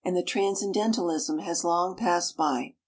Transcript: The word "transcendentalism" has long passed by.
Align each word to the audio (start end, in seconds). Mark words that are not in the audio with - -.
The 0.03 0.11
word 0.13 0.25
"transcendentalism" 0.25 1.37
has 1.43 1.63
long 1.63 1.95
passed 1.95 2.35
by. 2.35 2.73